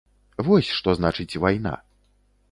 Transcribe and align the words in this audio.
Вось 0.45 0.69
што 0.77 0.95
значыць 0.99 1.39
вайна. 1.43 1.73